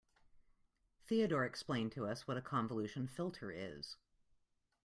Theodore 1.05 1.45
explained 1.45 1.91
to 1.91 2.07
us 2.07 2.27
what 2.27 2.35
a 2.35 2.41
convolution 2.41 3.07
filter 3.07 3.51
is. 3.51 3.97